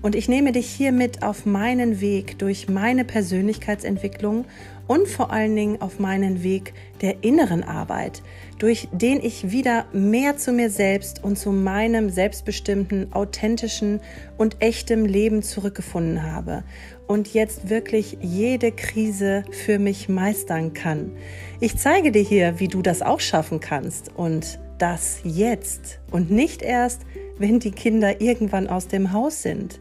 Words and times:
Und 0.00 0.14
ich 0.14 0.28
nehme 0.28 0.52
dich 0.52 0.66
hier 0.66 0.92
mit 0.92 1.22
auf 1.22 1.44
meinen 1.44 2.00
Weg 2.00 2.38
durch 2.38 2.68
meine 2.68 3.04
Persönlichkeitsentwicklung 3.04 4.44
und 4.86 5.06
vor 5.06 5.32
allen 5.32 5.54
Dingen 5.54 5.80
auf 5.82 5.98
meinen 5.98 6.42
Weg 6.42 6.72
der 7.00 7.22
inneren 7.22 7.62
Arbeit, 7.62 8.22
durch 8.58 8.88
den 8.92 9.22
ich 9.22 9.50
wieder 9.50 9.86
mehr 9.92 10.36
zu 10.36 10.52
mir 10.52 10.70
selbst 10.70 11.22
und 11.22 11.38
zu 11.38 11.52
meinem 11.52 12.10
selbstbestimmten, 12.10 13.12
authentischen 13.12 14.00
und 14.36 14.56
echtem 14.60 15.04
Leben 15.04 15.42
zurückgefunden 15.42 16.22
habe 16.22 16.64
und 17.06 17.34
jetzt 17.34 17.68
wirklich 17.68 18.18
jede 18.20 18.72
Krise 18.72 19.44
für 19.50 19.78
mich 19.78 20.08
meistern 20.08 20.74
kann. 20.74 21.12
Ich 21.60 21.76
zeige 21.76 22.12
dir 22.12 22.22
hier, 22.22 22.60
wie 22.60 22.68
du 22.68 22.82
das 22.82 23.02
auch 23.02 23.20
schaffen 23.20 23.60
kannst 23.60 24.10
und 24.16 24.58
das 24.78 25.20
jetzt 25.24 25.98
und 26.10 26.30
nicht 26.30 26.62
erst, 26.62 27.02
wenn 27.38 27.60
die 27.60 27.70
Kinder 27.70 28.20
irgendwann 28.20 28.68
aus 28.68 28.88
dem 28.88 29.12
Haus 29.12 29.42
sind. 29.42 29.80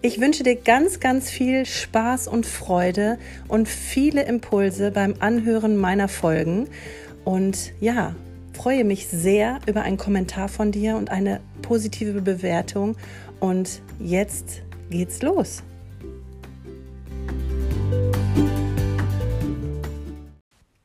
Ich 0.00 0.20
wünsche 0.20 0.44
dir 0.44 0.54
ganz, 0.54 1.00
ganz 1.00 1.28
viel 1.28 1.66
Spaß 1.66 2.28
und 2.28 2.46
Freude 2.46 3.18
und 3.48 3.68
viele 3.68 4.22
Impulse 4.22 4.92
beim 4.92 5.14
Anhören 5.18 5.76
meiner 5.76 6.06
Folgen. 6.06 6.68
Und 7.24 7.72
ja, 7.80 8.14
freue 8.52 8.84
mich 8.84 9.08
sehr 9.08 9.58
über 9.66 9.82
einen 9.82 9.96
Kommentar 9.96 10.48
von 10.48 10.70
dir 10.70 10.96
und 10.96 11.10
eine 11.10 11.40
positive 11.62 12.22
Bewertung. 12.22 12.96
Und 13.40 13.82
jetzt 13.98 14.62
geht's 14.88 15.20
los. 15.22 15.64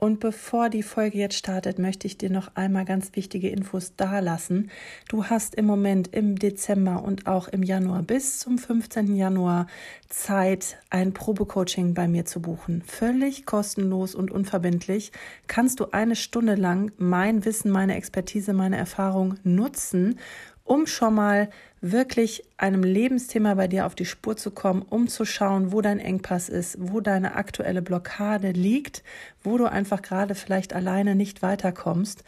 Und 0.03 0.19
bevor 0.19 0.69
die 0.69 0.83
Folge 0.83 1.17
jetzt 1.17 1.37
startet, 1.37 1.79
möchte 1.79 2.07
ich 2.07 2.17
dir 2.17 2.29
noch 2.29 2.55
einmal 2.55 2.83
ganz 2.83 3.15
wichtige 3.15 3.47
Infos 3.47 3.95
dalassen. 3.95 4.69
Du 5.07 5.27
hast 5.27 5.55
im 5.55 5.63
Moment 5.65 6.13
im 6.13 6.37
Dezember 6.37 7.05
und 7.05 7.25
auch 7.25 7.47
im 7.47 7.63
Januar 7.63 8.01
bis 8.01 8.39
zum 8.39 8.57
15. 8.57 9.15
Januar 9.15 9.65
Zeit, 10.09 10.77
ein 10.89 11.13
Probecoaching 11.13 11.93
bei 11.93 12.09
mir 12.09 12.25
zu 12.25 12.41
buchen. 12.41 12.83
Völlig 12.85 13.45
kostenlos 13.45 14.13
und 14.13 14.29
unverbindlich 14.29 15.13
kannst 15.47 15.79
du 15.79 15.85
eine 15.93 16.17
Stunde 16.17 16.55
lang 16.55 16.91
mein 16.97 17.45
Wissen, 17.45 17.71
meine 17.71 17.95
Expertise, 17.95 18.51
meine 18.51 18.75
Erfahrung 18.75 19.35
nutzen 19.45 20.19
um 20.63 20.87
schon 20.87 21.15
mal 21.15 21.49
wirklich 21.81 22.43
einem 22.57 22.83
Lebensthema 22.83 23.53
bei 23.55 23.67
dir 23.67 23.85
auf 23.85 23.95
die 23.95 24.05
Spur 24.05 24.37
zu 24.37 24.51
kommen, 24.51 24.81
um 24.81 25.07
zu 25.09 25.25
schauen, 25.25 25.71
wo 25.73 25.81
dein 25.81 25.99
Engpass 25.99 26.47
ist, 26.47 26.77
wo 26.79 27.01
deine 27.01 27.35
aktuelle 27.35 27.81
Blockade 27.81 28.51
liegt, 28.51 29.03
wo 29.43 29.57
du 29.57 29.65
einfach 29.65 30.01
gerade 30.01 30.35
vielleicht 30.35 30.73
alleine 30.73 31.15
nicht 31.15 31.41
weiterkommst. 31.41 32.23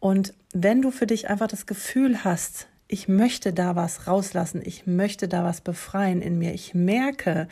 Und 0.00 0.34
wenn 0.52 0.82
du 0.82 0.90
für 0.90 1.06
dich 1.06 1.30
einfach 1.30 1.48
das 1.48 1.66
Gefühl 1.66 2.22
hast, 2.24 2.68
ich 2.86 3.08
möchte 3.08 3.52
da 3.52 3.76
was 3.76 4.06
rauslassen, 4.06 4.62
ich 4.64 4.86
möchte 4.86 5.28
da 5.28 5.44
was 5.44 5.60
befreien 5.60 6.22
in 6.22 6.38
mir, 6.38 6.52
ich 6.52 6.74
merke, 6.74 7.48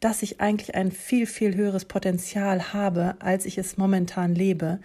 dass 0.00 0.22
ich 0.22 0.40
eigentlich 0.40 0.74
ein 0.74 0.92
viel, 0.92 1.26
viel 1.26 1.54
höheres 1.54 1.84
Potenzial 1.84 2.72
habe, 2.72 3.16
als 3.20 3.44
ich 3.44 3.58
es 3.58 3.76
momentan 3.76 4.34
lebe, 4.34 4.80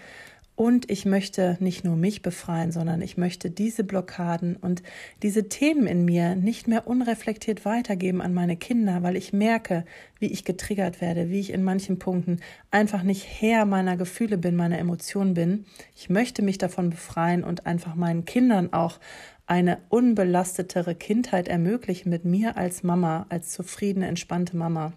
und 0.55 0.89
ich 0.89 1.05
möchte 1.05 1.57
nicht 1.59 1.83
nur 1.83 1.97
mich 1.97 2.21
befreien, 2.21 2.71
sondern 2.71 3.01
ich 3.01 3.17
möchte 3.17 3.49
diese 3.49 3.83
Blockaden 3.83 4.55
und 4.55 4.83
diese 5.21 5.49
Themen 5.49 5.85
in 5.85 6.05
mir 6.05 6.35
nicht 6.35 6.67
mehr 6.67 6.87
unreflektiert 6.87 7.65
weitergeben 7.65 8.21
an 8.21 8.33
meine 8.33 8.55
Kinder, 8.55 9.03
weil 9.03 9.17
ich 9.17 9.33
merke, 9.33 9.83
wie 10.17 10.27
ich 10.27 10.45
getriggert 10.45 11.01
werde, 11.01 11.29
wie 11.29 11.41
ich 11.41 11.51
in 11.51 11.63
manchen 11.63 11.99
Punkten 11.99 12.39
einfach 12.71 13.03
nicht 13.03 13.27
Herr 13.27 13.65
meiner 13.65 13.97
Gefühle 13.97 14.37
bin, 14.37 14.55
meiner 14.55 14.79
Emotionen 14.79 15.33
bin. 15.33 15.65
Ich 15.93 16.09
möchte 16.09 16.41
mich 16.41 16.57
davon 16.57 16.89
befreien 16.89 17.43
und 17.43 17.65
einfach 17.65 17.95
meinen 17.95 18.23
Kindern 18.23 18.71
auch 18.71 18.99
eine 19.47 19.79
unbelastetere 19.89 20.95
Kindheit 20.95 21.49
ermöglichen 21.49 22.09
mit 22.09 22.23
mir 22.23 22.55
als 22.55 22.81
Mama, 22.81 23.25
als 23.27 23.51
zufriedene, 23.51 24.07
entspannte 24.07 24.55
Mama 24.55 24.93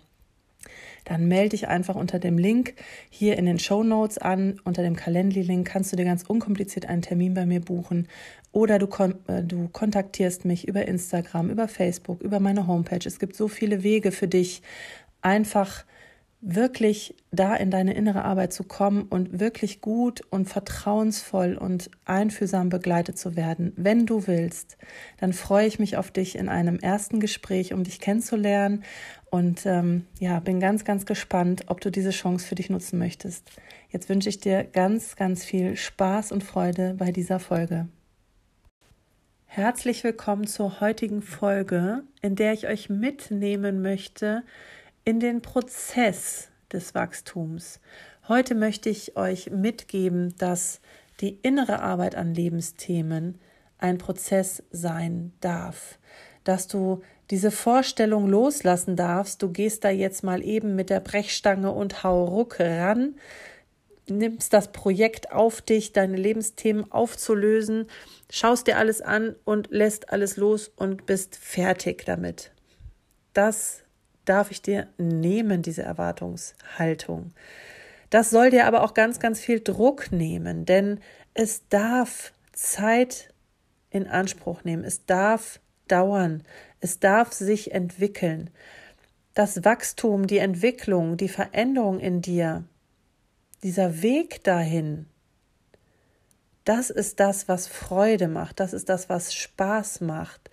dann 1.08 1.26
melde 1.26 1.50
dich 1.50 1.68
einfach 1.68 1.96
unter 1.96 2.18
dem 2.18 2.36
Link 2.36 2.74
hier 3.08 3.38
in 3.38 3.46
den 3.46 3.58
Show 3.58 3.82
Notes 3.82 4.18
an. 4.18 4.60
Unter 4.64 4.82
dem 4.82 4.94
Calendly-Link 4.94 5.66
kannst 5.66 5.90
du 5.90 5.96
dir 5.96 6.04
ganz 6.04 6.22
unkompliziert 6.22 6.86
einen 6.86 7.00
Termin 7.00 7.32
bei 7.32 7.46
mir 7.46 7.60
buchen. 7.60 8.08
Oder 8.52 8.78
du, 8.78 8.86
kon 8.86 9.14
äh, 9.26 9.42
du 9.42 9.68
kontaktierst 9.68 10.44
mich 10.44 10.68
über 10.68 10.86
Instagram, 10.86 11.48
über 11.48 11.66
Facebook, 11.66 12.20
über 12.20 12.40
meine 12.40 12.66
Homepage. 12.66 13.06
Es 13.06 13.18
gibt 13.18 13.36
so 13.36 13.48
viele 13.48 13.82
Wege 13.82 14.12
für 14.12 14.28
dich, 14.28 14.62
einfach 15.22 15.84
wirklich 16.40 17.16
da 17.32 17.56
in 17.56 17.70
deine 17.70 17.94
innere 17.94 18.24
Arbeit 18.24 18.52
zu 18.52 18.62
kommen 18.62 19.02
und 19.02 19.40
wirklich 19.40 19.80
gut 19.80 20.22
und 20.30 20.48
vertrauensvoll 20.48 21.56
und 21.56 21.90
einfühlsam 22.04 22.68
begleitet 22.68 23.18
zu 23.18 23.34
werden. 23.34 23.72
Wenn 23.76 24.06
du 24.06 24.26
willst, 24.28 24.78
dann 25.18 25.32
freue 25.32 25.66
ich 25.66 25.80
mich 25.80 25.96
auf 25.96 26.12
dich 26.12 26.38
in 26.38 26.48
einem 26.48 26.78
ersten 26.78 27.18
Gespräch, 27.18 27.74
um 27.74 27.82
dich 27.82 27.98
kennenzulernen. 27.98 28.84
Und 29.30 29.66
ähm, 29.66 30.06
ja, 30.18 30.40
bin 30.40 30.58
ganz, 30.58 30.84
ganz 30.84 31.04
gespannt, 31.04 31.64
ob 31.66 31.80
du 31.80 31.90
diese 31.90 32.10
Chance 32.10 32.46
für 32.46 32.54
dich 32.54 32.70
nutzen 32.70 32.98
möchtest. 32.98 33.50
Jetzt 33.90 34.08
wünsche 34.08 34.28
ich 34.28 34.40
dir 34.40 34.64
ganz, 34.64 35.16
ganz 35.16 35.44
viel 35.44 35.76
Spaß 35.76 36.32
und 36.32 36.44
Freude 36.44 36.94
bei 36.94 37.12
dieser 37.12 37.38
Folge. 37.38 37.88
Herzlich 39.44 40.04
willkommen 40.04 40.46
zur 40.46 40.80
heutigen 40.80 41.20
Folge, 41.20 42.04
in 42.22 42.36
der 42.36 42.52
ich 42.52 42.68
euch 42.68 42.88
mitnehmen 42.88 43.82
möchte, 43.82 44.44
in 45.04 45.20
den 45.20 45.42
Prozess 45.42 46.48
des 46.72 46.94
Wachstums. 46.94 47.80
Heute 48.28 48.54
möchte 48.54 48.90
ich 48.90 49.16
euch 49.16 49.50
mitgeben, 49.50 50.34
dass 50.38 50.80
die 51.20 51.38
innere 51.42 51.80
Arbeit 51.80 52.14
an 52.14 52.34
Lebensthemen 52.34 53.40
ein 53.78 53.98
Prozess 53.98 54.62
sein 54.70 55.32
darf, 55.40 55.98
dass 56.44 56.68
du 56.68 57.02
diese 57.30 57.50
Vorstellung 57.50 58.26
loslassen 58.26 58.96
darfst, 58.96 59.42
du 59.42 59.50
gehst 59.50 59.84
da 59.84 59.90
jetzt 59.90 60.24
mal 60.24 60.42
eben 60.42 60.74
mit 60.74 60.90
der 60.90 61.00
Brechstange 61.00 61.70
und 61.70 62.02
hau 62.02 62.24
ruck 62.24 62.58
ran, 62.60 63.16
nimmst 64.08 64.52
das 64.52 64.72
Projekt 64.72 65.32
auf 65.32 65.60
dich, 65.60 65.92
deine 65.92 66.16
Lebensthemen 66.16 66.90
aufzulösen, 66.90 67.86
schaust 68.30 68.66
dir 68.66 68.78
alles 68.78 69.02
an 69.02 69.36
und 69.44 69.68
lässt 69.70 70.10
alles 70.10 70.36
los 70.36 70.68
und 70.68 71.04
bist 71.04 71.36
fertig 71.36 72.04
damit. 72.06 72.52
Das 73.34 73.82
darf 74.24 74.50
ich 74.50 74.62
dir 74.62 74.88
nehmen, 74.96 75.62
diese 75.62 75.82
Erwartungshaltung. 75.82 77.32
Das 78.10 78.30
soll 78.30 78.50
dir 78.50 78.66
aber 78.66 78.82
auch 78.82 78.94
ganz, 78.94 79.20
ganz 79.20 79.40
viel 79.40 79.60
Druck 79.60 80.12
nehmen, 80.12 80.64
denn 80.64 81.00
es 81.34 81.68
darf 81.68 82.32
Zeit 82.52 83.32
in 83.90 84.06
Anspruch 84.06 84.64
nehmen, 84.64 84.84
es 84.84 85.04
darf 85.04 85.60
dauern, 85.88 86.42
es 86.80 87.00
darf 87.00 87.32
sich 87.32 87.72
entwickeln. 87.72 88.50
Das 89.34 89.64
Wachstum, 89.64 90.26
die 90.26 90.38
Entwicklung, 90.38 91.16
die 91.16 91.28
Veränderung 91.28 92.00
in 92.00 92.22
dir, 92.22 92.64
dieser 93.62 94.02
Weg 94.02 94.44
dahin, 94.44 95.06
das 96.64 96.90
ist 96.90 97.18
das, 97.18 97.48
was 97.48 97.66
Freude 97.66 98.28
macht, 98.28 98.60
das 98.60 98.72
ist 98.72 98.88
das, 98.88 99.08
was 99.08 99.34
Spaß 99.34 100.02
macht. 100.02 100.50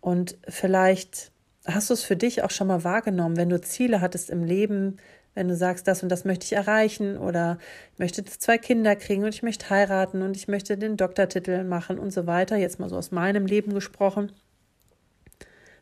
Und 0.00 0.38
vielleicht 0.48 1.32
Hast 1.66 1.88
du 1.88 1.94
es 1.94 2.04
für 2.04 2.16
dich 2.16 2.42
auch 2.42 2.50
schon 2.50 2.66
mal 2.66 2.84
wahrgenommen, 2.84 3.38
wenn 3.38 3.48
du 3.48 3.58
Ziele 3.60 4.02
hattest 4.02 4.28
im 4.28 4.44
Leben, 4.44 4.98
wenn 5.34 5.48
du 5.48 5.56
sagst, 5.56 5.88
das 5.88 6.02
und 6.02 6.10
das 6.10 6.26
möchte 6.26 6.44
ich 6.44 6.52
erreichen 6.52 7.16
oder 7.16 7.58
ich 7.94 7.98
möchte 7.98 8.22
zwei 8.24 8.58
Kinder 8.58 8.94
kriegen 8.96 9.24
und 9.24 9.34
ich 9.34 9.42
möchte 9.42 9.70
heiraten 9.70 10.20
und 10.20 10.36
ich 10.36 10.46
möchte 10.46 10.76
den 10.76 10.98
Doktortitel 10.98 11.64
machen 11.64 11.98
und 11.98 12.12
so 12.12 12.26
weiter, 12.26 12.56
jetzt 12.56 12.78
mal 12.78 12.90
so 12.90 12.96
aus 12.96 13.12
meinem 13.12 13.46
Leben 13.46 13.72
gesprochen. 13.72 14.32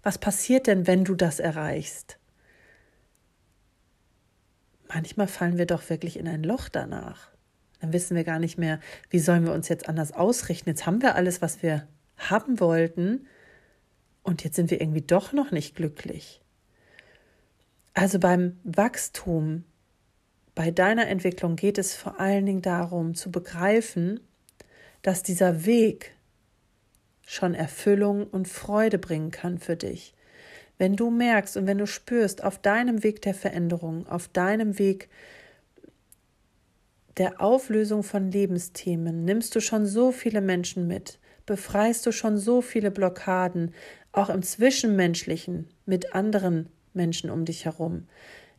Was 0.02 0.18
passiert 0.18 0.66
denn, 0.66 0.86
wenn 0.86 1.04
du 1.04 1.14
das 1.14 1.38
erreichst? 1.38 2.18
Manchmal 4.88 5.28
fallen 5.28 5.58
wir 5.58 5.66
doch 5.66 5.88
wirklich 5.88 6.18
in 6.18 6.28
ein 6.28 6.42
Loch 6.42 6.68
danach. 6.68 7.30
Dann 7.80 7.92
wissen 7.92 8.16
wir 8.16 8.24
gar 8.24 8.38
nicht 8.38 8.58
mehr, 8.58 8.78
wie 9.10 9.18
sollen 9.18 9.44
wir 9.44 9.52
uns 9.52 9.68
jetzt 9.68 9.88
anders 9.88 10.12
ausrichten. 10.12 10.68
Jetzt 10.68 10.86
haben 10.86 11.02
wir 11.02 11.14
alles, 11.14 11.40
was 11.40 11.62
wir 11.62 11.88
haben 12.16 12.60
wollten 12.60 13.26
und 14.22 14.44
jetzt 14.44 14.56
sind 14.56 14.70
wir 14.70 14.80
irgendwie 14.80 15.02
doch 15.02 15.32
noch 15.32 15.50
nicht 15.50 15.74
glücklich. 15.74 16.40
Also 17.94 18.18
beim 18.18 18.58
Wachstum, 18.64 19.64
bei 20.54 20.70
deiner 20.70 21.08
Entwicklung 21.08 21.56
geht 21.56 21.78
es 21.78 21.94
vor 21.94 22.20
allen 22.20 22.46
Dingen 22.46 22.62
darum 22.62 23.14
zu 23.14 23.30
begreifen, 23.30 24.20
dass 25.02 25.22
dieser 25.22 25.66
Weg 25.66 26.14
schon 27.32 27.54
Erfüllung 27.54 28.26
und 28.26 28.46
Freude 28.46 28.98
bringen 28.98 29.30
kann 29.30 29.58
für 29.58 29.74
dich. 29.74 30.14
Wenn 30.76 30.96
du 30.96 31.10
merkst 31.10 31.56
und 31.56 31.66
wenn 31.66 31.78
du 31.78 31.86
spürst, 31.86 32.44
auf 32.44 32.58
deinem 32.58 33.02
Weg 33.02 33.22
der 33.22 33.32
Veränderung, 33.32 34.06
auf 34.06 34.28
deinem 34.28 34.78
Weg 34.78 35.08
der 37.16 37.40
Auflösung 37.40 38.02
von 38.02 38.30
Lebensthemen 38.30 39.24
nimmst 39.24 39.54
du 39.54 39.60
schon 39.60 39.86
so 39.86 40.12
viele 40.12 40.42
Menschen 40.42 40.86
mit, 40.86 41.18
befreist 41.46 42.04
du 42.04 42.12
schon 42.12 42.36
so 42.36 42.60
viele 42.60 42.90
Blockaden, 42.90 43.74
auch 44.12 44.28
im 44.28 44.42
Zwischenmenschlichen 44.42 45.68
mit 45.86 46.14
anderen 46.14 46.68
Menschen 46.92 47.30
um 47.30 47.46
dich 47.46 47.64
herum, 47.64 48.08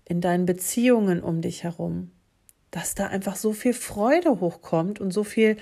in 0.06 0.20
deinen 0.20 0.48
Beziehungen 0.48 1.22
um 1.22 1.42
dich 1.42 1.64
herum, 1.64 2.10
dass 2.72 2.96
da 2.96 3.06
einfach 3.06 3.36
so 3.36 3.54
viel 3.54 3.74
Freude 3.74 4.40
hochkommt 4.40 5.00
und 5.00 5.12
so 5.12 5.24
viel 5.24 5.58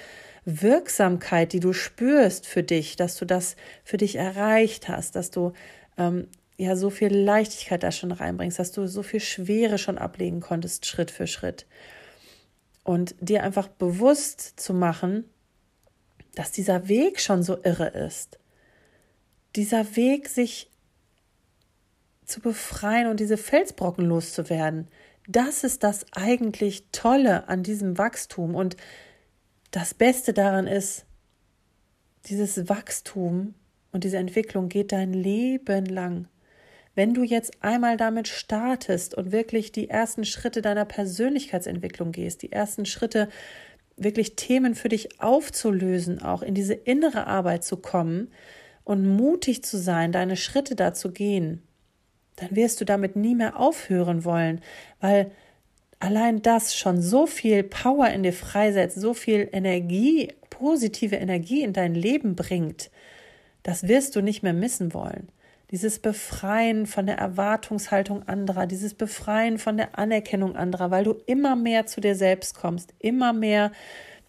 Wirksamkeit, 0.45 1.53
die 1.53 1.59
du 1.59 1.73
spürst 1.73 2.47
für 2.47 2.63
dich, 2.63 2.95
dass 2.95 3.15
du 3.17 3.25
das 3.25 3.55
für 3.83 3.97
dich 3.97 4.15
erreicht 4.15 4.87
hast, 4.87 5.15
dass 5.15 5.29
du 5.29 5.53
ähm, 5.97 6.27
ja 6.57 6.75
so 6.75 6.89
viel 6.89 7.15
Leichtigkeit 7.15 7.83
da 7.83 7.91
schon 7.91 8.11
reinbringst, 8.11 8.59
dass 8.59 8.71
du 8.71 8.87
so 8.87 9.03
viel 9.03 9.19
Schwere 9.19 9.77
schon 9.77 9.97
ablegen 9.97 10.41
konntest, 10.41 10.85
Schritt 10.85 11.11
für 11.11 11.27
Schritt. 11.27 11.65
Und 12.83 13.15
dir 13.19 13.43
einfach 13.43 13.67
bewusst 13.67 14.59
zu 14.59 14.73
machen, 14.73 15.25
dass 16.35 16.51
dieser 16.51 16.87
Weg 16.87 17.19
schon 17.19 17.43
so 17.43 17.61
irre 17.63 17.87
ist. 17.87 18.39
Dieser 19.55 19.95
Weg, 19.95 20.29
sich 20.29 20.69
zu 22.25 22.39
befreien 22.39 23.07
und 23.07 23.19
diese 23.19 23.37
Felsbrocken 23.37 24.05
loszuwerden, 24.05 24.87
das 25.27 25.63
ist 25.63 25.83
das 25.83 26.05
eigentlich 26.13 26.85
Tolle 26.91 27.47
an 27.47 27.63
diesem 27.63 27.97
Wachstum. 27.97 28.55
Und 28.55 28.77
das 29.71 29.93
Beste 29.93 30.33
daran 30.33 30.67
ist, 30.67 31.05
dieses 32.25 32.69
Wachstum 32.69 33.55
und 33.91 34.03
diese 34.03 34.17
Entwicklung 34.17 34.69
geht 34.69 34.91
dein 34.91 35.13
Leben 35.13 35.85
lang. 35.85 36.27
Wenn 36.93 37.13
du 37.13 37.23
jetzt 37.23 37.63
einmal 37.63 37.95
damit 37.95 38.27
startest 38.27 39.15
und 39.15 39.31
wirklich 39.31 39.71
die 39.71 39.89
ersten 39.89 40.25
Schritte 40.25 40.61
deiner 40.61 40.85
Persönlichkeitsentwicklung 40.85 42.11
gehst, 42.11 42.41
die 42.41 42.51
ersten 42.51 42.85
Schritte 42.85 43.29
wirklich 43.95 44.35
Themen 44.35 44.75
für 44.75 44.89
dich 44.89 45.21
aufzulösen, 45.21 46.21
auch 46.21 46.41
in 46.41 46.53
diese 46.53 46.73
innere 46.73 47.27
Arbeit 47.27 47.63
zu 47.63 47.77
kommen 47.77 48.29
und 48.83 49.07
mutig 49.07 49.63
zu 49.63 49.77
sein, 49.77 50.11
deine 50.11 50.35
Schritte 50.35 50.75
da 50.75 50.93
zu 50.93 51.11
gehen, 51.11 51.63
dann 52.35 52.55
wirst 52.55 52.81
du 52.81 52.85
damit 52.85 53.15
nie 53.15 53.35
mehr 53.35 53.57
aufhören 53.59 54.25
wollen, 54.25 54.61
weil 54.99 55.31
allein 56.01 56.41
das 56.41 56.75
schon 56.75 57.01
so 57.01 57.27
viel 57.27 57.63
Power 57.63 58.09
in 58.09 58.23
dir 58.23 58.33
freisetzt, 58.33 58.99
so 58.99 59.13
viel 59.13 59.47
Energie, 59.51 60.33
positive 60.49 61.15
Energie 61.15 61.61
in 61.61 61.73
dein 61.73 61.95
Leben 61.95 62.35
bringt, 62.35 62.89
das 63.63 63.87
wirst 63.87 64.15
du 64.15 64.21
nicht 64.21 64.41
mehr 64.43 64.53
missen 64.53 64.93
wollen. 64.93 65.29
Dieses 65.69 65.99
Befreien 65.99 66.87
von 66.87 67.05
der 67.05 67.17
Erwartungshaltung 67.17 68.27
anderer, 68.27 68.65
dieses 68.65 68.93
Befreien 68.95 69.57
von 69.59 69.77
der 69.77 69.97
Anerkennung 69.97 70.55
anderer, 70.55 70.91
weil 70.91 71.05
du 71.05 71.15
immer 71.27 71.55
mehr 71.55 71.85
zu 71.85 72.01
dir 72.01 72.15
selbst 72.15 72.55
kommst, 72.55 72.93
immer 72.99 73.31
mehr 73.31 73.71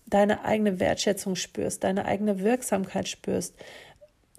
deine 0.06 0.44
eigene 0.44 0.78
Wertschätzung 0.78 1.36
spürst, 1.36 1.82
deine 1.84 2.04
eigene 2.04 2.40
Wirksamkeit 2.40 3.08
spürst, 3.08 3.54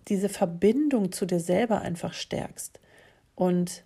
diese 0.08 0.30
Verbindung 0.30 1.12
zu 1.12 1.26
dir 1.26 1.40
selber 1.40 1.82
einfach 1.82 2.14
stärkst. 2.14 2.80
Und 3.36 3.84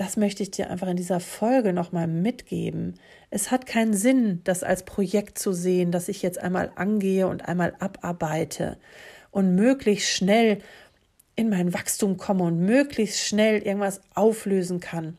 das 0.00 0.16
möchte 0.16 0.42
ich 0.42 0.50
dir 0.50 0.70
einfach 0.70 0.88
in 0.88 0.96
dieser 0.96 1.20
Folge 1.20 1.74
nochmal 1.74 2.06
mitgeben. 2.06 2.94
Es 3.28 3.50
hat 3.50 3.66
keinen 3.66 3.92
Sinn, 3.92 4.40
das 4.44 4.62
als 4.62 4.86
Projekt 4.86 5.38
zu 5.38 5.52
sehen, 5.52 5.92
das 5.92 6.08
ich 6.08 6.22
jetzt 6.22 6.38
einmal 6.38 6.72
angehe 6.74 7.26
und 7.26 7.46
einmal 7.46 7.74
abarbeite 7.80 8.78
und 9.30 9.54
möglichst 9.54 10.08
schnell 10.08 10.62
in 11.36 11.50
mein 11.50 11.74
Wachstum 11.74 12.16
komme 12.16 12.44
und 12.44 12.60
möglichst 12.60 13.20
schnell 13.20 13.60
irgendwas 13.60 14.00
auflösen 14.14 14.80
kann. 14.80 15.18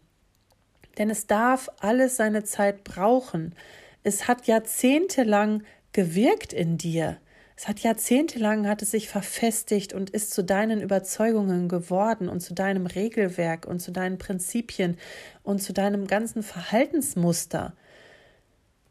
Denn 0.98 1.12
es 1.12 1.28
darf 1.28 1.70
alles 1.80 2.16
seine 2.16 2.44
Zeit 2.44 2.84
brauchen. 2.84 3.54
Es 4.02 4.28
hat 4.28 4.48
jahrzehntelang 4.48 5.62
gewirkt 5.94 6.54
in 6.54 6.80
dir. 6.80 7.18
Es 7.62 7.68
hat 7.68 7.82
jahrzehntelang 7.82 8.68
hat 8.68 8.82
es 8.82 8.90
sich 8.90 9.08
verfestigt 9.08 9.94
und 9.94 10.10
ist 10.10 10.34
zu 10.34 10.44
deinen 10.44 10.82
Überzeugungen 10.82 11.70
geworden 11.70 12.28
und 12.28 12.40
zu 12.40 12.56
deinem 12.56 12.88
Regelwerk 12.88 13.68
und 13.68 13.80
zu 13.80 13.92
deinen 13.92 14.18
Prinzipien 14.18 14.98
und 15.44 15.62
zu 15.62 15.72
deinem 15.72 16.08
ganzen 16.08 16.42
Verhaltensmuster. 16.42 17.76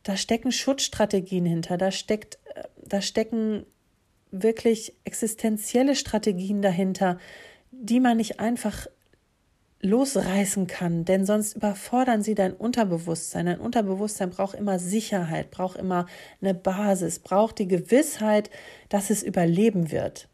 Da 0.05 0.17
stecken 0.17 0.52
Schutzstrategien 0.52 1.46
hinter, 1.46 1.78
da 1.78 1.90
steckt, 1.90 2.38
da 2.76 3.02
stecken 3.02 3.67
wirklich 4.31 4.94
existenzielle 5.02 5.96
Strategien 5.96 6.62
dahinter, 6.62 7.19
die 7.73 7.99
man 7.99 8.19
nicht 8.19 8.38
einfach 8.38 8.87
losreißen 9.82 10.67
kann, 10.67 11.05
denn 11.05 11.25
sonst 11.25 11.56
überfordern 11.56 12.23
sie 12.23 12.35
dein 12.35 12.53
Unterbewusstsein. 12.53 13.47
Dein 13.47 13.61
Unterbewusstsein 13.61 14.31
braucht 14.31 14.55
immer 14.55 14.79
Sicherheit, 14.79 15.50
braucht 15.50 15.79
immer 15.79 16.06
eine 16.41 16.55
Basis, 16.55 17.19
braucht 17.19 17.59
die 17.59 17.69
Gewissheit, 17.69 18.50
dass 18.91 19.11
es 19.11 19.23
überleben 19.23 19.91
wird. 19.91 20.29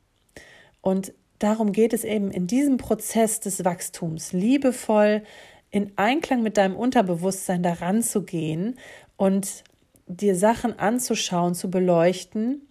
Und 0.80 1.12
darum 1.38 1.72
geht 1.72 1.92
es 1.92 2.02
eben 2.02 2.30
in 2.32 2.46
diesem 2.46 2.76
Prozess 2.76 3.38
des 3.38 3.64
Wachstums, 3.64 4.32
liebevoll 4.32 5.22
in 5.70 5.92
Einklang 5.96 6.42
mit 6.42 6.56
deinem 6.56 6.76
Unterbewusstsein 6.76 7.62
daran 7.62 8.02
zu 8.02 8.22
gehen 8.22 8.76
und 9.16 9.62
dir 10.08 10.34
Sachen 10.34 10.78
anzuschauen, 10.78 11.54
zu 11.54 11.70
beleuchten 11.70 12.62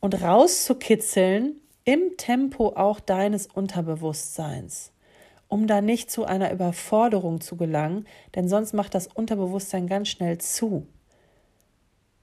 und 0.00 0.20
rauszukitzeln 0.20 1.56
im 1.84 2.16
Tempo 2.16 2.68
auch 2.76 3.00
deines 3.00 3.46
Unterbewusstseins 3.46 4.91
um 5.52 5.66
da 5.66 5.82
nicht 5.82 6.10
zu 6.10 6.24
einer 6.24 6.50
Überforderung 6.50 7.42
zu 7.42 7.58
gelangen, 7.58 8.06
denn 8.34 8.48
sonst 8.48 8.72
macht 8.72 8.94
das 8.94 9.06
Unterbewusstsein 9.06 9.86
ganz 9.86 10.08
schnell 10.08 10.38
zu. 10.38 10.86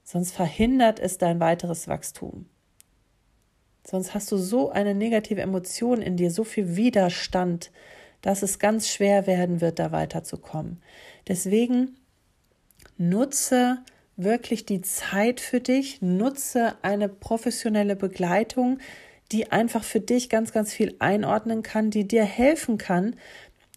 Sonst 0.02 0.32
verhindert 0.32 0.98
es 0.98 1.16
dein 1.16 1.38
weiteres 1.38 1.86
Wachstum. 1.86 2.46
Sonst 3.86 4.14
hast 4.14 4.32
du 4.32 4.36
so 4.36 4.70
eine 4.70 4.96
negative 4.96 5.42
Emotion 5.42 6.02
in 6.02 6.16
dir, 6.16 6.32
so 6.32 6.42
viel 6.42 6.74
Widerstand, 6.74 7.70
dass 8.20 8.42
es 8.42 8.58
ganz 8.58 8.88
schwer 8.88 9.28
werden 9.28 9.60
wird, 9.60 9.78
da 9.78 9.92
weiterzukommen. 9.92 10.82
Deswegen 11.28 11.94
nutze 12.98 13.78
wirklich 14.16 14.66
die 14.66 14.80
Zeit 14.80 15.38
für 15.38 15.60
dich, 15.60 16.02
nutze 16.02 16.74
eine 16.82 17.08
professionelle 17.08 17.94
Begleitung, 17.94 18.80
die 19.32 19.52
einfach 19.52 19.84
für 19.84 20.00
dich 20.00 20.28
ganz, 20.28 20.52
ganz 20.52 20.72
viel 20.72 20.96
einordnen 20.98 21.62
kann, 21.62 21.90
die 21.90 22.06
dir 22.06 22.24
helfen 22.24 22.78
kann, 22.78 23.16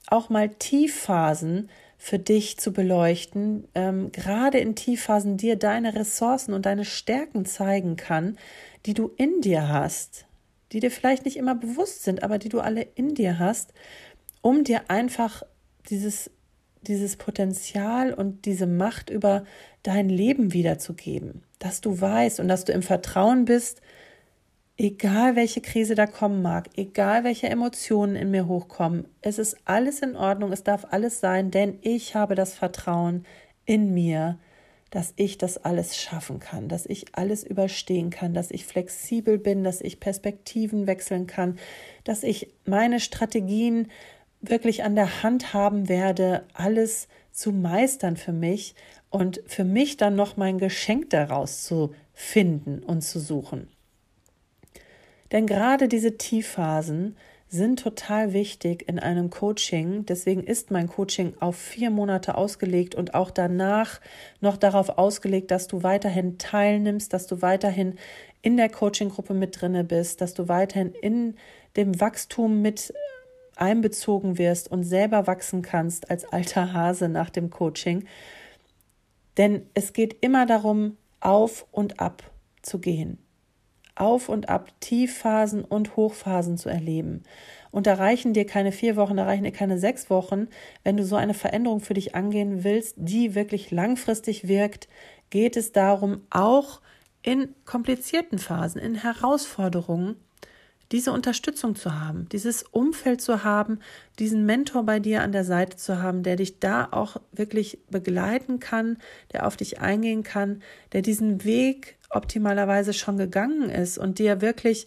auch 0.08 0.30
mal 0.30 0.50
Tiefphasen 0.50 1.70
für 1.98 2.20
dich 2.20 2.58
zu 2.58 2.74
beleuchten, 2.74 3.68
ähm, 3.76 4.12
gerade 4.12 4.58
in 4.58 4.76
Tiefphasen 4.76 5.38
dir 5.38 5.56
deine 5.56 5.96
Ressourcen 5.96 6.54
und 6.54 6.66
deine 6.66 6.86
Stärken 6.86 7.46
zeigen 7.46 7.96
kann, 7.96 8.38
die 8.86 8.94
du 8.94 9.12
in 9.16 9.42
dir 9.42 9.70
hast, 9.70 10.26
die 10.72 10.82
dir 10.82 10.92
vielleicht 10.92 11.24
nicht 11.24 11.38
immer 11.38 11.56
bewusst 11.56 12.04
sind, 12.04 12.22
aber 12.22 12.40
die 12.40 12.50
du 12.50 12.60
alle 12.60 12.82
in 12.82 13.16
dir 13.16 13.40
hast, 13.40 13.74
um 14.42 14.66
dir 14.66 14.90
einfach 14.90 15.44
dieses, 15.90 16.30
dieses 16.82 17.16
Potenzial 17.16 18.14
und 18.14 18.46
diese 18.46 18.68
Macht 18.68 19.10
über 19.10 19.46
dein 19.84 20.10
Leben 20.10 20.52
wiederzugeben, 20.52 21.44
dass 21.60 21.80
du 21.80 22.02
weißt 22.02 22.42
und 22.42 22.50
dass 22.50 22.66
du 22.66 22.74
im 22.74 22.82
Vertrauen 22.82 23.46
bist, 23.46 23.82
Egal 24.84 25.38
welche 25.38 25.62
Krise 25.62 25.96
da 25.96 26.06
kommen 26.08 26.42
mag, 26.42 26.70
egal 26.76 27.24
welche 27.24 27.48
Emotionen 27.48 28.18
in 28.18 28.32
mir 28.32 28.50
hochkommen, 28.50 29.06
es 29.22 29.40
ist 29.40 29.56
alles 29.64 30.02
in 30.02 30.18
Ordnung, 30.18 30.52
es 30.52 30.66
darf 30.66 30.88
alles 30.92 31.22
sein, 31.22 31.52
denn 31.52 31.80
ich 31.84 32.16
habe 32.16 32.36
das 32.36 32.54
Vertrauen 32.54 33.26
in 33.64 33.94
mir, 33.94 34.40
dass 34.90 35.14
ich 35.16 35.38
das 35.38 35.58
alles 35.58 35.96
schaffen 35.96 36.42
kann, 36.42 36.68
dass 36.68 36.86
ich 36.86 37.06
alles 37.14 37.46
überstehen 37.46 38.10
kann, 38.10 38.34
dass 38.34 38.52
ich 38.52 38.66
flexibel 38.66 39.38
bin, 39.38 39.64
dass 39.64 39.80
ich 39.80 40.02
Perspektiven 40.02 40.86
wechseln 40.86 41.28
kann, 41.28 41.60
dass 42.04 42.24
ich 42.24 42.50
meine 42.66 43.00
Strategien 43.00 43.90
wirklich 44.42 44.84
an 44.84 44.96
der 44.96 45.24
Hand 45.24 45.54
haben 45.54 45.88
werde, 45.88 46.44
alles 46.54 47.08
zu 47.32 47.54
meistern 47.54 48.18
für 48.18 48.34
mich 48.34 48.76
und 49.10 49.42
für 49.48 49.64
mich 49.64 49.96
dann 49.96 50.16
noch 50.16 50.36
mein 50.36 50.58
Geschenk 50.58 51.10
daraus 51.12 51.64
zu 51.64 51.94
finden 52.12 52.84
und 52.84 53.02
zu 53.02 53.22
suchen. 53.22 53.73
Denn 55.34 55.48
gerade 55.48 55.88
diese 55.88 56.18
Tiefphasen 56.18 57.18
sind 57.50 57.80
total 57.80 58.34
wichtig 58.34 58.88
in 58.88 59.00
einem 59.00 59.30
Coaching. 59.30 60.06
Deswegen 60.06 60.44
ist 60.44 60.72
mein 60.72 60.88
Coaching 60.88 61.34
auf 61.40 61.56
vier 61.56 61.90
Monate 61.90 62.36
ausgelegt 62.36 62.96
und 62.96 63.14
auch 63.14 63.30
danach 63.30 64.00
noch 64.42 64.58
darauf 64.58 64.98
ausgelegt, 64.98 65.52
dass 65.52 65.68
du 65.68 65.84
weiterhin 65.84 66.38
teilnimmst, 66.38 67.14
dass 67.14 67.28
du 67.28 67.42
weiterhin 67.42 67.96
in 68.42 68.58
der 68.58 68.70
Coaching-Gruppe 68.70 69.34
mit 69.34 69.60
drinne 69.60 69.84
bist, 69.84 70.22
dass 70.22 70.34
du 70.34 70.48
weiterhin 70.48 70.94
in 71.02 71.36
dem 71.78 72.00
Wachstum 72.00 72.62
mit 72.62 72.94
einbezogen 73.56 74.38
wirst 74.38 74.72
und 74.72 74.84
selber 74.84 75.28
wachsen 75.28 75.62
kannst 75.62 76.10
als 76.10 76.26
alter 76.26 76.74
Hase 76.74 77.10
nach 77.10 77.30
dem 77.30 77.50
Coaching. 77.50 78.06
Denn 79.38 79.68
es 79.74 79.94
geht 79.94 80.18
immer 80.22 80.46
darum, 80.46 80.98
auf 81.20 81.66
und 81.72 82.00
ab 82.00 82.24
zu 82.62 82.80
gehen. 82.80 83.23
Auf 83.96 84.30
und 84.30 84.50
ab, 84.50 84.70
Tiefphasen 84.80 85.64
und 85.64 85.96
Hochphasen 85.96 86.58
zu 86.58 86.70
erleben. 86.70 87.24
Und 87.72 87.88
da 87.88 87.96
reichen 87.96 88.34
dir 88.34 88.46
keine 88.46 88.72
vier 88.72 88.96
Wochen, 88.96 89.18
da 89.18 89.26
reichen 89.26 89.44
dir 89.44 89.52
keine 89.52 89.80
sechs 89.80 90.10
Wochen, 90.10 90.48
wenn 90.84 90.98
du 90.98 91.04
so 91.04 91.16
eine 91.16 91.34
Veränderung 91.34 91.80
für 91.80 91.96
dich 91.96 92.14
angehen 92.16 92.64
willst, 92.64 92.96
die 92.98 93.36
wirklich 93.36 93.72
langfristig 93.72 94.48
wirkt, 94.48 94.88
geht 95.30 95.58
es 95.58 95.72
darum, 95.72 96.22
auch 96.30 96.82
in 97.24 97.56
komplizierten 97.66 98.38
Phasen, 98.38 98.80
in 98.80 98.96
Herausforderungen, 98.96 100.18
diese 100.92 101.12
Unterstützung 101.12 101.76
zu 101.76 102.00
haben, 102.00 102.30
dieses 102.30 102.62
Umfeld 102.62 103.20
zu 103.20 103.44
haben, 103.44 103.80
diesen 104.20 104.46
Mentor 104.46 104.84
bei 104.84 105.00
dir 105.00 105.24
an 105.24 105.32
der 105.32 105.44
Seite 105.44 105.76
zu 105.76 106.02
haben, 106.04 106.22
der 106.22 106.36
dich 106.36 106.60
da 106.60 106.88
auch 106.92 107.18
wirklich 107.32 107.80
begleiten 107.90 108.60
kann, 108.60 108.98
der 109.32 109.48
auf 109.48 109.58
dich 109.58 109.82
eingehen 109.82 110.22
kann, 110.22 110.62
der 110.92 111.02
diesen 111.02 111.44
Weg 111.44 111.98
optimalerweise 112.14 112.94
schon 112.94 113.18
gegangen 113.18 113.70
ist 113.70 113.98
und 113.98 114.20
dir 114.20 114.42
wirklich 114.42 114.86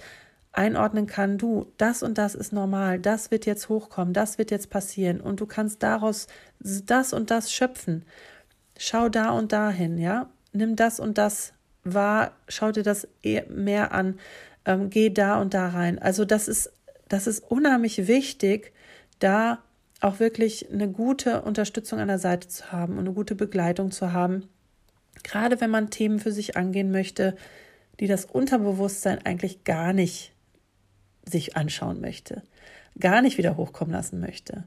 einordnen 0.52 1.06
kann, 1.06 1.36
du, 1.36 1.72
das 1.76 2.02
und 2.02 2.16
das 2.16 2.34
ist 2.34 2.52
normal, 2.52 2.98
das 2.98 3.30
wird 3.30 3.44
jetzt 3.44 3.68
hochkommen, 3.68 4.14
das 4.14 4.38
wird 4.38 4.50
jetzt 4.50 4.70
passieren 4.70 5.20
und 5.20 5.40
du 5.40 5.46
kannst 5.46 5.82
daraus 5.82 6.28
das 6.60 7.12
und 7.12 7.30
das 7.30 7.52
schöpfen. 7.52 8.04
Schau 8.78 9.08
da 9.08 9.30
und 9.30 9.52
dahin, 9.52 9.98
ja, 9.98 10.30
nimm 10.52 10.76
das 10.76 10.98
und 10.98 11.18
das 11.18 11.52
wahr, 11.84 12.32
schau 12.48 12.72
dir 12.72 12.82
das 12.82 13.06
mehr 13.48 13.92
an, 13.92 14.18
ähm, 14.64 14.90
geh 14.90 15.10
da 15.10 15.40
und 15.40 15.54
da 15.54 15.68
rein. 15.68 15.98
Also 15.98 16.24
das 16.24 16.48
ist, 16.48 16.72
das 17.08 17.26
ist 17.26 17.40
unheimlich 17.50 18.06
wichtig, 18.06 18.72
da 19.18 19.62
auch 20.00 20.20
wirklich 20.20 20.70
eine 20.70 20.90
gute 20.90 21.42
Unterstützung 21.42 22.00
an 22.00 22.08
der 22.08 22.18
Seite 22.18 22.48
zu 22.48 22.72
haben 22.72 22.94
und 22.94 23.00
eine 23.00 23.12
gute 23.12 23.34
Begleitung 23.34 23.90
zu 23.90 24.12
haben. 24.12 24.48
Gerade 25.22 25.60
wenn 25.60 25.70
man 25.70 25.90
Themen 25.90 26.18
für 26.18 26.32
sich 26.32 26.56
angehen 26.56 26.90
möchte, 26.90 27.36
die 28.00 28.06
das 28.06 28.24
Unterbewusstsein 28.24 29.24
eigentlich 29.24 29.64
gar 29.64 29.92
nicht 29.92 30.32
sich 31.24 31.56
anschauen 31.56 32.00
möchte, 32.00 32.42
gar 32.98 33.22
nicht 33.22 33.38
wieder 33.38 33.56
hochkommen 33.56 33.92
lassen 33.92 34.20
möchte. 34.20 34.64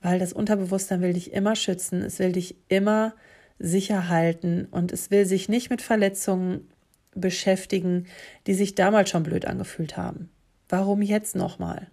Weil 0.00 0.18
das 0.18 0.32
Unterbewusstsein 0.32 1.00
will 1.00 1.12
dich 1.12 1.32
immer 1.32 1.54
schützen, 1.54 2.02
es 2.02 2.18
will 2.18 2.32
dich 2.32 2.56
immer 2.68 3.14
sicher 3.58 4.08
halten 4.08 4.66
und 4.70 4.92
es 4.92 5.10
will 5.10 5.24
sich 5.24 5.48
nicht 5.48 5.70
mit 5.70 5.82
Verletzungen 5.82 6.68
beschäftigen, 7.14 8.06
die 8.46 8.54
sich 8.54 8.74
damals 8.74 9.10
schon 9.10 9.22
blöd 9.22 9.44
angefühlt 9.44 9.96
haben. 9.96 10.30
Warum 10.68 11.02
jetzt 11.02 11.36
nochmal? 11.36 11.88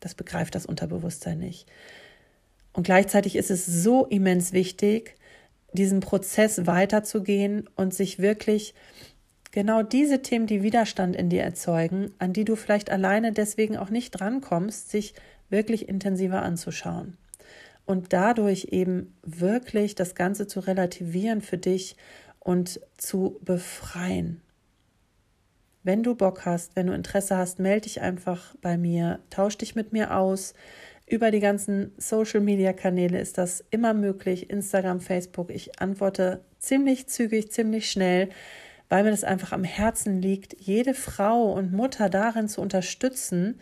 Das 0.00 0.14
begreift 0.14 0.54
das 0.54 0.66
Unterbewusstsein 0.66 1.38
nicht. 1.38 1.68
Und 2.72 2.84
gleichzeitig 2.84 3.36
ist 3.36 3.50
es 3.50 3.66
so 3.66 4.06
immens 4.06 4.52
wichtig, 4.52 5.14
diesen 5.72 6.00
Prozess 6.00 6.66
weiterzugehen 6.66 7.68
und 7.76 7.94
sich 7.94 8.18
wirklich 8.18 8.74
genau 9.50 9.82
diese 9.82 10.22
Themen, 10.22 10.46
die 10.46 10.62
Widerstand 10.62 11.14
in 11.14 11.28
dir 11.28 11.42
erzeugen, 11.42 12.12
an 12.18 12.32
die 12.32 12.44
du 12.44 12.56
vielleicht 12.56 12.90
alleine 12.90 13.32
deswegen 13.32 13.76
auch 13.76 13.90
nicht 13.90 14.10
drankommst, 14.10 14.90
sich 14.90 15.14
wirklich 15.50 15.88
intensiver 15.88 16.42
anzuschauen. 16.42 17.16
Und 17.84 18.12
dadurch 18.12 18.68
eben 18.70 19.14
wirklich 19.22 19.94
das 19.94 20.14
Ganze 20.14 20.46
zu 20.46 20.60
relativieren 20.60 21.40
für 21.42 21.58
dich 21.58 21.96
und 22.38 22.80
zu 22.96 23.38
befreien. 23.42 24.40
Wenn 25.84 26.02
du 26.04 26.14
Bock 26.14 26.46
hast, 26.46 26.76
wenn 26.76 26.86
du 26.86 26.92
Interesse 26.92 27.36
hast, 27.36 27.58
melde 27.58 27.82
dich 27.82 28.00
einfach 28.00 28.54
bei 28.60 28.78
mir, 28.78 29.18
tausch 29.30 29.58
dich 29.58 29.74
mit 29.74 29.92
mir 29.92 30.16
aus. 30.16 30.54
Über 31.06 31.30
die 31.30 31.40
ganzen 31.40 31.92
Social-Media-Kanäle 31.98 33.20
ist 33.20 33.38
das 33.38 33.64
immer 33.70 33.92
möglich. 33.92 34.50
Instagram, 34.50 35.00
Facebook. 35.00 35.50
Ich 35.50 35.80
antworte 35.80 36.44
ziemlich 36.58 37.08
zügig, 37.08 37.50
ziemlich 37.50 37.90
schnell, 37.90 38.30
weil 38.88 39.04
mir 39.04 39.10
das 39.10 39.24
einfach 39.24 39.52
am 39.52 39.64
Herzen 39.64 40.20
liegt, 40.20 40.54
jede 40.60 40.94
Frau 40.94 41.52
und 41.52 41.72
Mutter 41.72 42.08
darin 42.08 42.48
zu 42.48 42.60
unterstützen, 42.60 43.60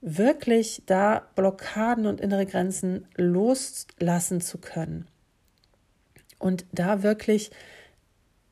wirklich 0.00 0.82
da 0.86 1.30
Blockaden 1.34 2.06
und 2.06 2.20
innere 2.20 2.44
Grenzen 2.44 3.06
loslassen 3.16 4.40
zu 4.40 4.58
können 4.58 5.08
und 6.38 6.66
da 6.72 7.02
wirklich 7.02 7.50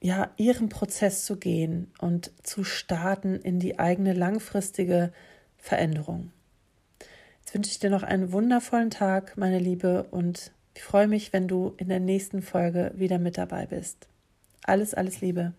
ja 0.01 0.31
ihren 0.39 0.71
Prozess 0.71 1.27
zu 1.27 1.37
gehen 1.37 1.93
und 2.01 2.33
zu 2.43 2.65
starten 2.65 3.37
in 3.37 3.61
die 3.61 3.79
eigene 3.79 4.15
langfristige 4.15 5.13
Veränderung. 5.59 6.33
Wünsche 7.53 7.71
ich 7.71 7.79
dir 7.79 7.91
noch 7.91 8.03
einen 8.03 8.33
wundervollen 8.33 8.89
Tag, 8.89 9.37
meine 9.37 9.59
Liebe, 9.59 10.05
und 10.11 10.53
ich 10.75 10.83
freue 10.83 11.07
mich, 11.07 11.35
wenn 11.35 11.49
du 11.49 11.75
in 11.77 11.91
der 11.91 12.01
nächsten 12.01 12.41
Folge 12.41 12.93
wieder 12.95 13.19
mit 13.19 13.37
dabei 13.37 13.67
bist. 13.67 14.09
Alles, 14.65 14.95
alles 14.95 15.21
Liebe. 15.21 15.53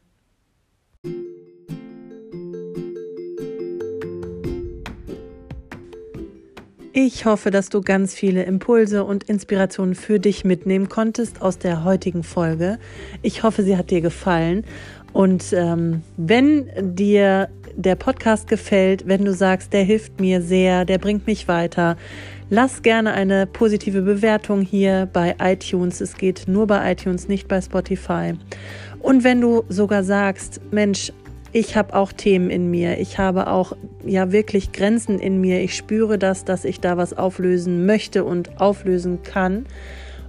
Ich 6.96 7.26
hoffe, 7.26 7.50
dass 7.50 7.70
du 7.70 7.82
ganz 7.82 8.14
viele 8.14 8.44
Impulse 8.44 9.04
und 9.04 9.24
Inspirationen 9.24 9.96
für 9.96 10.20
dich 10.20 10.46
mitnehmen 10.46 10.90
konntest 10.90 11.42
aus 11.42 11.58
der 11.58 11.84
heutigen 11.84 12.22
Folge. 12.22 12.78
Ich 13.24 13.42
hoffe, 13.42 13.64
sie 13.64 13.78
hat 13.78 13.90
dir 13.90 14.02
gefallen. 14.02 14.64
Und 15.12 15.54
ähm, 15.54 16.04
wenn 16.18 16.70
dir 16.96 17.50
der 17.76 17.96
Podcast 17.96 18.48
gefällt, 18.48 19.08
wenn 19.08 19.26
du 19.26 19.34
sagst, 19.34 19.74
der 19.74 19.82
hilft 19.82 20.20
mir 20.20 20.44
sehr, 20.44 20.86
der 20.86 21.00
bringt 21.00 21.26
mich 21.26 21.48
weiter, 21.48 21.98
lass 22.52 22.84
gerne 22.84 23.14
eine 23.14 23.48
positive 23.48 24.04
Bewertung 24.04 24.62
hier 24.62 25.10
bei 25.12 25.36
iTunes. 25.40 26.00
Es 26.00 26.16
geht 26.16 26.44
nur 26.46 26.68
bei 26.68 26.92
iTunes, 26.92 27.28
nicht 27.28 27.48
bei 27.48 27.60
Spotify. 27.60 28.34
Und 29.00 29.24
wenn 29.24 29.42
du 29.42 29.64
sogar 29.68 30.04
sagst, 30.04 30.62
Mensch, 30.70 31.12
ich 31.54 31.78
habe 31.78 31.94
auch 31.94 32.12
Themen 32.12 32.50
in 32.50 32.70
mir. 32.72 32.98
Ich 32.98 33.20
habe 33.20 33.46
auch 33.48 33.74
ja 34.04 34.32
wirklich 34.32 34.72
Grenzen 34.72 35.20
in 35.20 35.40
mir. 35.40 35.62
Ich 35.62 35.76
spüre 35.76 36.18
das, 36.18 36.46
dass 36.46 36.66
ich 36.66 36.80
da 36.80 36.98
was 36.98 37.16
auflösen 37.16 37.86
möchte 37.86 38.24
und 38.24 38.60
auflösen 38.60 39.22
kann. 39.22 39.68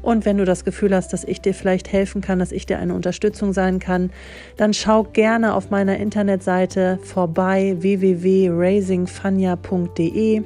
Und 0.03 0.27
wenn 0.27 0.37
du 0.37 0.45
das 0.45 0.67
Gefühl 0.67 0.95
hast, 0.95 1.15
dass 1.15 1.25
ich 1.25 1.41
dir 1.41 1.55
vielleicht 1.55 1.91
helfen 1.91 2.21
kann, 2.21 2.39
dass 2.39 2.53
ich 2.53 2.67
dir 2.67 2.79
eine 2.79 2.95
Unterstützung 2.95 3.55
sein 3.55 3.79
kann, 3.79 4.11
dann 4.59 4.75
schau 4.75 5.05
gerne 5.05 5.55
auf 5.55 5.71
meiner 5.71 5.97
Internetseite 5.97 6.99
vorbei 7.03 7.77
www.raisingfania.de 7.79 10.43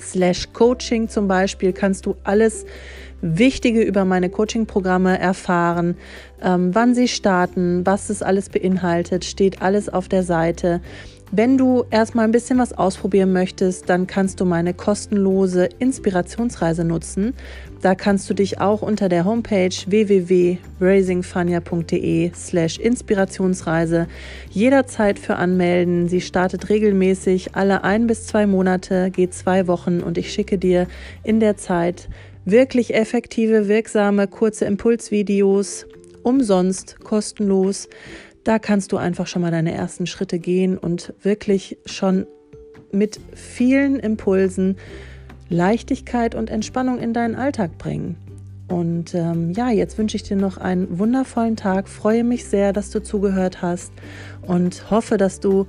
slash 0.00 0.52
coaching 0.52 1.08
zum 1.08 1.28
Beispiel 1.28 1.72
kannst 1.72 2.06
du 2.06 2.16
alles 2.24 2.64
Wichtige 3.22 3.82
über 3.82 4.04
meine 4.04 4.28
Coaching-Programme 4.28 5.18
erfahren, 5.18 5.96
ähm, 6.42 6.74
wann 6.74 6.94
sie 6.94 7.08
starten, 7.08 7.84
was 7.86 8.10
es 8.10 8.22
alles 8.22 8.50
beinhaltet, 8.50 9.24
steht 9.24 9.62
alles 9.62 9.88
auf 9.88 10.08
der 10.08 10.22
Seite. 10.22 10.80
Wenn 11.32 11.58
du 11.58 11.84
erstmal 11.90 12.24
ein 12.24 12.30
bisschen 12.30 12.58
was 12.58 12.72
ausprobieren 12.72 13.32
möchtest, 13.32 13.90
dann 13.90 14.06
kannst 14.06 14.38
du 14.40 14.44
meine 14.44 14.74
kostenlose 14.74 15.68
Inspirationsreise 15.80 16.84
nutzen. 16.84 17.34
Da 17.82 17.96
kannst 17.96 18.30
du 18.30 18.34
dich 18.34 18.60
auch 18.60 18.80
unter 18.80 19.08
der 19.08 19.24
Homepage 19.24 19.74
www.raisingfania.de 19.86 22.30
slash 22.32 22.78
Inspirationsreise 22.78 24.06
jederzeit 24.50 25.18
für 25.18 25.34
anmelden. 25.34 26.06
Sie 26.08 26.20
startet 26.20 26.68
regelmäßig 26.68 27.56
alle 27.56 27.82
ein 27.82 28.06
bis 28.06 28.26
zwei 28.26 28.46
Monate, 28.46 29.10
geht 29.10 29.34
zwei 29.34 29.66
Wochen 29.66 30.02
und 30.02 30.18
ich 30.18 30.32
schicke 30.32 30.58
dir 30.58 30.86
in 31.24 31.40
der 31.40 31.56
Zeit 31.56 32.08
wirklich 32.44 32.94
effektive, 32.94 33.66
wirksame, 33.66 34.28
kurze 34.28 34.64
Impulsvideos, 34.64 35.86
umsonst, 36.22 37.00
kostenlos. 37.00 37.88
Da 38.46 38.60
kannst 38.60 38.92
du 38.92 38.96
einfach 38.96 39.26
schon 39.26 39.42
mal 39.42 39.50
deine 39.50 39.72
ersten 39.72 40.06
Schritte 40.06 40.38
gehen 40.38 40.78
und 40.78 41.12
wirklich 41.20 41.78
schon 41.84 42.26
mit 42.92 43.18
vielen 43.34 43.98
Impulsen 43.98 44.76
Leichtigkeit 45.48 46.36
und 46.36 46.48
Entspannung 46.48 47.00
in 47.00 47.12
deinen 47.12 47.34
Alltag 47.34 47.76
bringen. 47.76 48.14
Und 48.68 49.16
ähm, 49.16 49.50
ja, 49.50 49.70
jetzt 49.70 49.98
wünsche 49.98 50.16
ich 50.16 50.22
dir 50.22 50.36
noch 50.36 50.58
einen 50.58 50.96
wundervollen 51.00 51.56
Tag. 51.56 51.88
Freue 51.88 52.22
mich 52.22 52.44
sehr, 52.44 52.72
dass 52.72 52.90
du 52.90 53.02
zugehört 53.02 53.62
hast 53.62 53.92
und 54.42 54.92
hoffe, 54.92 55.16
dass 55.16 55.40
du 55.40 55.66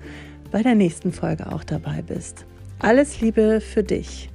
bei 0.51 0.61
der 0.61 0.75
nächsten 0.75 1.11
Folge 1.11 1.51
auch 1.51 1.63
dabei 1.63 2.03
bist. 2.03 2.45
Alles 2.77 3.21
Liebe 3.21 3.59
für 3.59 3.81
dich. 3.81 4.29